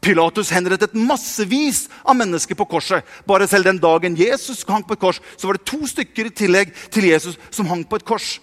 [0.00, 3.04] Pilatus henrettet massevis av mennesker på korset.
[3.26, 6.34] Bare selv den dagen Jesus hang på et kors, så var det to stykker i
[6.36, 8.36] tillegg til Jesus som hang på et kors.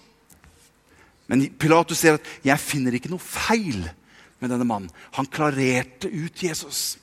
[1.34, 3.90] Men Pilatus sier at 'jeg finner ikke noe feil
[4.38, 4.92] med denne mannen'.
[5.18, 6.96] Han klarerte ut Jesus.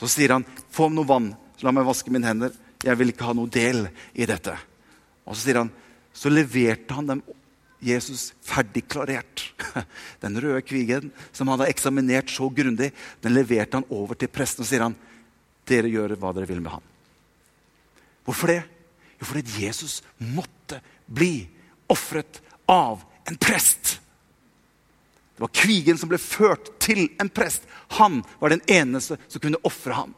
[0.00, 1.36] Så sier han 'få noe vann'.
[1.58, 2.52] Så la meg vaske mine hender.
[2.82, 4.56] Jeg vil ikke ha noe del i dette.
[5.26, 5.70] Og så sier han,
[6.14, 7.22] så leverte han dem
[7.82, 9.52] Jesus ferdigklarert.
[10.22, 14.64] Den røde kvigen som han hadde eksaminert så grundig, den leverte han over til presten
[14.64, 14.96] og sier han,
[15.66, 16.82] dere gjør hva dere vil med han.
[18.24, 18.62] Hvorfor det?
[19.20, 21.48] Jo, fordi Jesus måtte bli
[21.88, 24.00] ofret av en prest.
[25.36, 27.66] Det var kvigen som ble ført til en prest.
[27.98, 30.14] Han var den eneste som kunne ofre ham.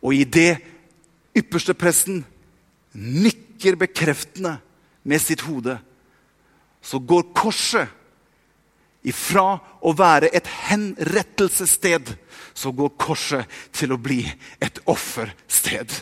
[0.00, 0.56] Og i det
[1.36, 2.22] ypperste presten
[2.94, 4.56] nikker bekreftende
[5.02, 5.76] med sitt hode,
[6.80, 7.92] så går korset
[9.08, 12.14] ifra å være et henrettelsessted,
[12.54, 14.22] så går korset til å bli
[14.64, 15.92] et offersted.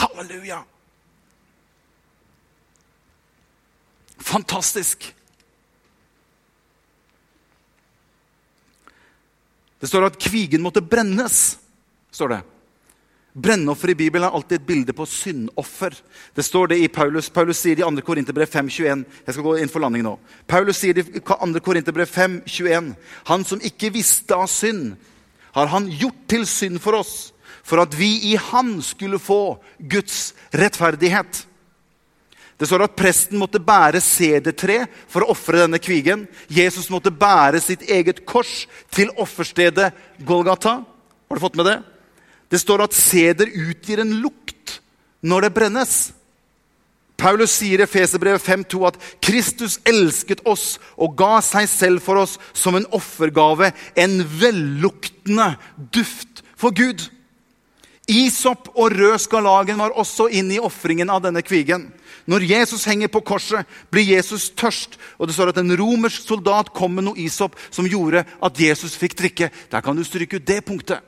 [0.00, 0.64] Halleluja!
[4.20, 5.14] Fantastisk!
[9.80, 11.58] Det står at kvigen måtte brennes.
[12.12, 12.40] står det.
[13.32, 15.94] Brennoffer i Bibelen er alltid et bilde på syndoffer.
[16.34, 17.28] Det står det i Paulus.
[17.30, 18.02] Paulus sier i 2.
[18.04, 19.04] Korinterbrev 5,21.
[19.26, 20.16] Jeg skal gå inn for landing nå.
[20.50, 21.60] Paulus sier i 2.
[21.62, 22.90] Korinterbrev 5,21.
[23.30, 24.96] Han som ikke visste av synd,
[25.54, 27.30] har han gjort til synd for oss,
[27.62, 31.46] for at vi i Han skulle få Guds rettferdighet.
[32.60, 36.26] Det står at presten måtte bære sedertre for å ofre denne kvigen.
[36.52, 39.94] Jesus måtte bære sitt eget kors til offerstedet
[40.28, 40.82] Golgata.
[40.84, 41.78] Har du fått med det?
[42.52, 44.80] Det står at seder utgir en lukt
[45.24, 45.94] når det brennes.
[47.20, 52.36] Paulus sier i Feserbrevet 5,2 at Kristus elsket oss og ga seg selv for oss
[52.56, 55.54] som en offergave, en velluktende
[55.96, 57.06] duft for Gud.
[58.10, 61.88] Isopp og rød skarlagen var også inne i ofringen av denne kvigen.
[62.30, 64.94] Når Jesus henger på korset, blir Jesus tørst.
[65.18, 68.94] Og det står at En romersk soldat kom med noe isopp som gjorde at Jesus
[68.94, 69.50] fikk drikke.
[69.70, 71.02] Der kan du stryke ut det punktet.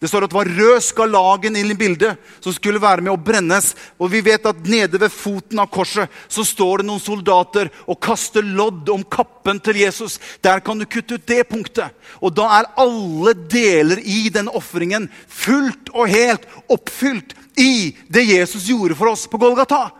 [0.00, 3.20] Det står at det var rød skarlagen inn i bildet som skulle være med å
[3.20, 3.74] brennes.
[4.00, 8.00] Og vi vet at nede ved foten av korset så står det noen soldater og
[8.00, 10.16] kaster lodd om kappen til Jesus.
[10.40, 11.92] Der kan du kutte ut det punktet.
[12.24, 18.70] Og da er alle deler i den ofringen fullt og helt oppfylt i det Jesus
[18.72, 19.90] gjorde for oss på Golgata.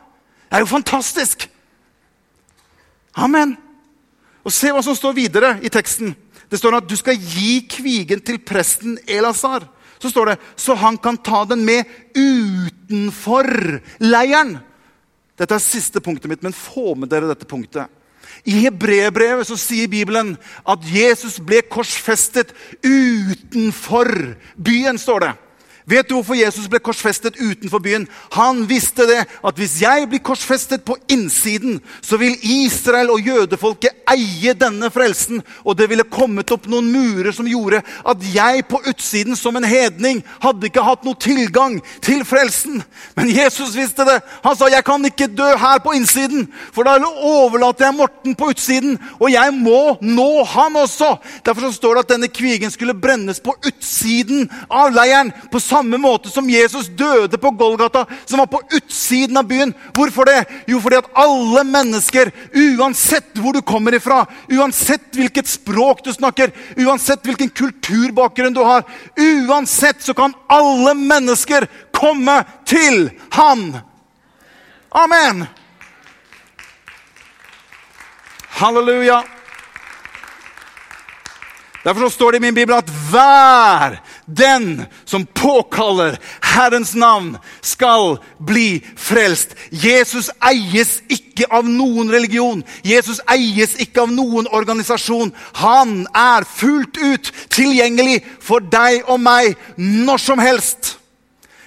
[0.50, 1.46] Det er jo fantastisk!
[3.14, 3.54] Amen.
[4.42, 6.14] Og Se hva som står videre i teksten.
[6.50, 9.68] Det står at du skal gi kvigen til presten Elazar.
[10.00, 11.84] så står det så han kan ta den med
[12.16, 13.46] utenfor
[14.00, 14.58] leiren.
[15.36, 17.86] Dette er siste punktet mitt, men få med dere dette punktet.
[18.44, 24.98] I Hebrebrevet så sier Bibelen at Jesus ble korsfestet utenfor byen.
[24.98, 25.32] står det.
[25.90, 28.04] Vet du hvorfor Jesus ble korsfestet utenfor byen?
[28.36, 34.04] Han visste det, at hvis jeg blir korsfestet på innsiden, så vil Israel og jødefolket
[34.12, 35.40] eie denne frelsen.
[35.64, 39.66] Og det ville kommet opp noen murer som gjorde at jeg på utsiden som en
[39.66, 42.84] hedning hadde ikke hatt noe tilgang til frelsen.
[43.18, 44.20] Men Jesus visste det.
[44.44, 48.52] Han sa jeg kan ikke dø her på innsiden, for da overlater jeg Morten på
[48.54, 48.94] utsiden.
[49.18, 51.16] Og jeg må nå han også.
[51.46, 55.34] Derfor står det at denne kvigen skulle brennes på utsiden av leiren.
[55.50, 59.72] på samme samme måte som Jesus døde på Golgata, som var på utsiden av byen.
[59.96, 60.44] Hvorfor det?
[60.68, 66.52] Jo, fordi at alle mennesker, uansett hvor du kommer ifra, uansett hvilket språk du snakker,
[66.76, 68.84] uansett hvilken kulturbakgrunn du har,
[69.16, 73.80] uansett så kan alle mennesker komme til Han.
[74.90, 75.46] Amen.
[78.60, 79.22] Halleluja.
[81.84, 84.00] Derfor står det i min bibel at hver
[84.36, 89.54] den som påkaller Herrens navn, skal bli frelst.
[89.70, 92.62] Jesus eies ikke av noen religion.
[92.86, 95.34] Jesus eies ikke av noen organisasjon.
[95.62, 100.96] Han er fullt ut tilgjengelig for deg og meg når som helst.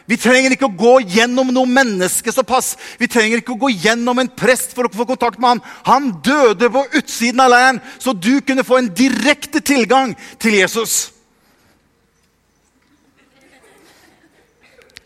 [0.05, 2.73] Vi trenger ikke å gå gjennom noe menneske såpass.
[2.99, 5.63] Vi trenger ikke å gå gjennom en prest for å få kontakt med han.
[5.87, 10.11] Han døde på utsiden av leiren, så du kunne få en direkte tilgang
[10.43, 11.12] til Jesus.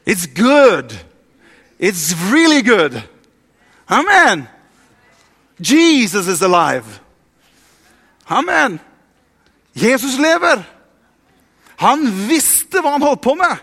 [0.07, 0.93] It's good.
[1.77, 3.03] It's really good.
[3.89, 4.47] Amen.
[5.59, 6.85] Jesus is alive.
[8.29, 8.79] Amen.
[9.75, 10.63] Jesus lever.
[11.75, 13.59] Han visste hva han holdt på med.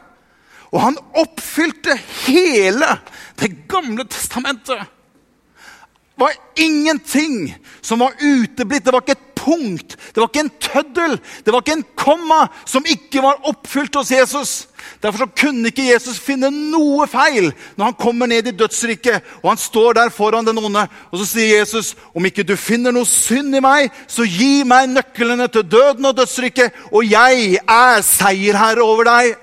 [0.68, 2.98] Og han oppfylte hele
[3.40, 4.84] Det gamle testamentet.
[4.84, 8.84] Det var ingenting som var uteblitt.
[8.84, 12.86] Det var ikke punkt, det var ikke en tøddel, det var ikke en komma som
[12.88, 14.54] ikke var oppfylt hos Jesus.
[15.02, 19.24] Derfor kunne ikke Jesus finne noe feil når han kommer ned i dødsriket.
[19.42, 22.90] og Han står der foran den onde, og så sier Jesus, 'Om ikke du finner
[22.90, 28.00] noe synd i meg, så gi meg nøklene til døden og dødsriket, og jeg er
[28.02, 29.36] seierherre over deg.'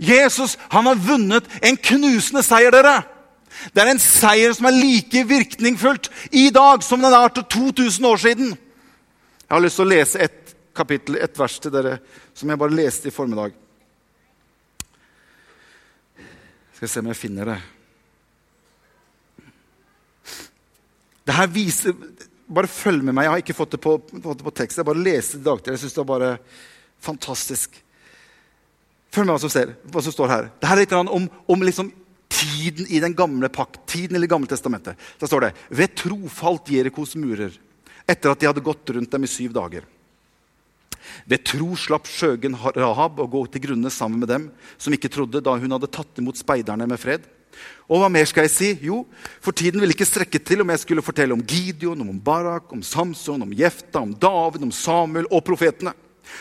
[0.00, 3.02] Jesus han har vunnet en knusende seier, dere.
[3.74, 8.06] Det er en seier som er like virkningsfullt i dag som den er til 2000
[8.06, 8.58] år siden.
[9.50, 11.96] Jeg har lyst til å lese et kapittel, et vers til dere
[12.38, 13.56] som jeg bare leste i formiddag.
[16.76, 17.56] Skal se om jeg finner det.
[21.26, 21.96] Det her viser
[22.50, 23.26] Bare følg med meg.
[23.26, 24.78] Jeg har ikke fått det på, fått det på tekst.
[24.80, 25.60] Jeg bare leste det i dag.
[25.70, 26.30] Jeg syns det var bare
[26.98, 27.76] fantastisk.
[29.14, 30.48] Følg med hva som, ser, hva som står her.
[30.58, 31.92] Det her er litt om, om liksom
[32.26, 34.98] tiden i den gamle pakt, tiden i Det gamle testamentet.
[35.22, 37.54] Da står det ved trofalt Jerikos murer
[38.10, 39.86] etter at de hadde gått rundt dem i syv dager.
[41.30, 45.42] Ved tro slapp skjøgen Rahab å gå til grunne sammen med dem som ikke trodde,
[45.42, 47.24] da hun hadde tatt imot speiderne med fred.
[47.90, 48.68] Og hva mer skal jeg si?
[48.86, 49.02] Jo,
[49.42, 52.82] for tiden ville ikke strekke til om jeg skulle fortelle om Gideon, om Barak, om
[52.86, 55.94] Samson, om Jefta, om David, om Samuel og profetene.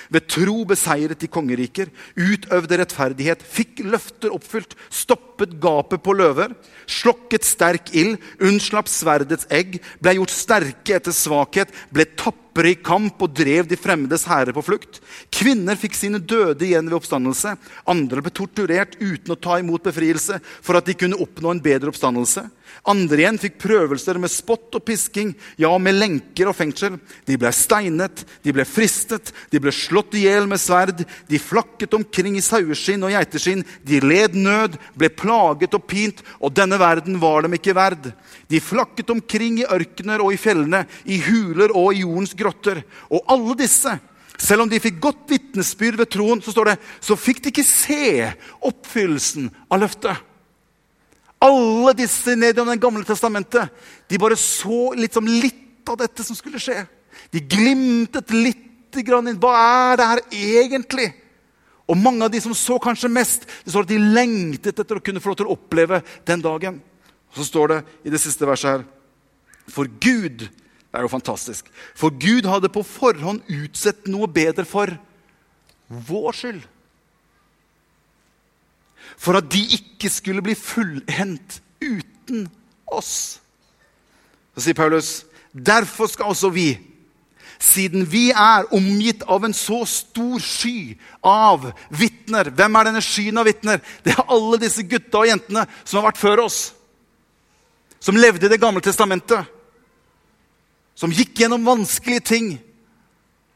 [0.09, 6.55] Ved tro beseiret de kongeriker, utøvde rettferdighet, fikk løfter oppfylt, stoppet gapet på løver,
[6.89, 13.21] slokket sterk ild, unnslapp sverdets egg, ble gjort sterke etter svakhet, ble tapre i kamp
[13.23, 15.01] og drev de fremmedes hærer på flukt.
[15.33, 17.55] Kvinner fikk sine døde igjen ved oppstandelse.
[17.89, 21.93] Andre ble torturert uten å ta imot befrielse for at de kunne oppnå en bedre
[21.93, 22.49] oppstandelse.
[22.89, 26.95] Andre igjen fikk prøvelser med spott og pisking, ja, med lenker og fengsel.
[27.27, 31.03] De ble steinet, de ble fristet, de ble slått i hjel med sverd.
[31.29, 33.65] De flakket omkring i saueskinn og geiteskinn.
[33.85, 38.11] De led nød, ble plaget og pint, og denne verden var dem ikke verd.
[38.49, 42.83] De flakket omkring i ørkener og i fjellene, i huler og i jordens grotter.
[43.11, 43.97] Og alle disse,
[44.39, 47.67] selv om de fikk godt vitnesbyrd ved troen, så står det, så fikk de ikke
[47.67, 48.29] se
[48.69, 50.28] oppfyllelsen av løftet.
[51.39, 53.71] Alle disse ned i Det gamle testamentet
[54.07, 56.83] de bare så liksom litt av dette som skulle skje.
[57.31, 58.65] De glimtet litt
[58.99, 59.39] inn.
[59.39, 61.11] Hva er det her egentlig?
[61.89, 65.03] Og mange av de som så kanskje mest, det står at de lengtet etter å
[65.03, 66.79] kunne få lov til å oppleve den dagen.
[67.29, 68.87] Og så står det i det siste verset her
[69.69, 71.67] For Gud Det er jo fantastisk.
[71.93, 74.89] For Gud hadde på forhånd utsett noe bedre for
[75.85, 76.63] vår skyld
[79.19, 82.45] for at de ikke skulle bli fullendt uten
[82.87, 83.39] oss.
[84.55, 86.71] Så sier Paulus, derfor skal også vi,
[87.59, 93.41] siden vi er omgitt av en så stor sky av vitner Hvem er denne skyen
[93.41, 93.81] av vitner?
[94.05, 96.59] Det er alle disse gutta og jentene som har vært før oss.
[97.99, 99.43] Som levde i Det gamle testamentet.
[100.95, 102.53] Som gikk gjennom vanskelige ting.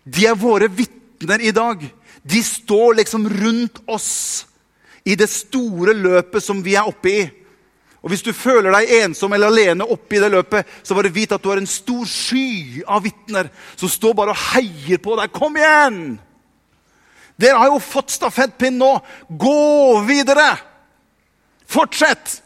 [0.04, 1.80] De er våre vitner i dag.
[2.24, 4.44] De står liksom rundt oss
[5.06, 7.24] i det store løpet som vi er oppe i.
[8.04, 11.32] Og Hvis du føler deg ensom eller alene oppe i det løpet, så bare vit
[11.32, 13.48] at du har en stor sky av vitner
[13.80, 15.32] som står bare og heier på deg.
[15.32, 16.02] Kom igjen!
[17.40, 18.92] Dere har jo fått stafettpinn nå.
[19.28, 20.52] Gå videre!
[21.66, 22.43] Fortsett!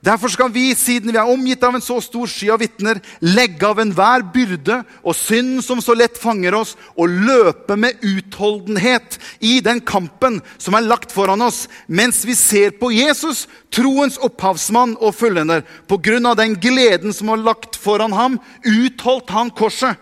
[0.00, 3.68] Derfor skal vi, siden vi er omgitt av en så stor sky av vitner, legge
[3.68, 9.58] av enhver byrde og synd som så lett fanger oss, og løpe med utholdenhet i
[9.64, 15.12] den kampen som er lagt foran oss, mens vi ser på Jesus, troens opphavsmann og
[15.20, 15.66] fullender.
[15.84, 20.00] På grunn av den gleden som var lagt foran ham, utholdt han korset.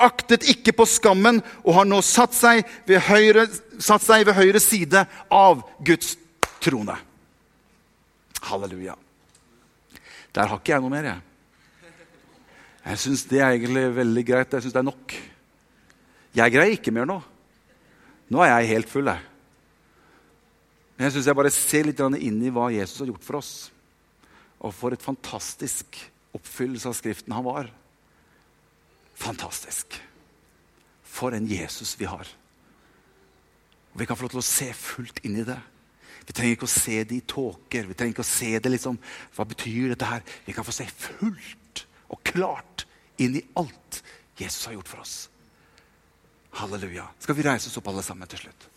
[0.00, 3.48] Aktet ikke på skammen og har nå satt seg ved høyre,
[3.80, 6.16] satt seg ved høyre side av Guds
[6.64, 6.96] trone.
[8.46, 8.96] Halleluja.
[10.36, 11.22] Der har ikke jeg noe mer, jeg.
[12.86, 14.52] Jeg syns det er egentlig veldig greit.
[14.52, 15.14] Jeg syns det er nok.
[16.36, 17.16] Jeg greier ikke mer nå.
[18.30, 19.22] Nå er jeg helt full, jeg.
[20.96, 23.52] Men jeg syns jeg bare ser litt inn i hva Jesus har gjort for oss.
[24.60, 25.98] Og for et fantastisk
[26.36, 27.70] oppfyllelse av Skriften han var.
[29.16, 29.96] Fantastisk.
[31.16, 32.28] For en Jesus vi har.
[33.94, 35.58] Og Vi kan få lov til å se fullt inn i det.
[36.26, 37.86] Vi trenger ikke å se det i tåker.
[37.86, 38.98] Vi trenger ikke å se det liksom,
[39.36, 40.24] Hva betyr dette her?
[40.46, 42.86] Vi kan få se fullt og klart
[43.22, 44.02] inn i alt
[44.36, 45.16] Jesus har gjort for oss.
[46.56, 47.06] Halleluja.
[47.20, 48.68] Skal vi reise oss opp alle sammen til slutt?